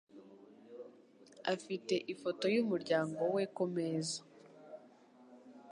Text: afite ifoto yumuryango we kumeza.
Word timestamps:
afite 1.53 1.93
ifoto 2.13 2.45
yumuryango 2.55 3.21
we 3.35 3.43
kumeza. 3.55 4.19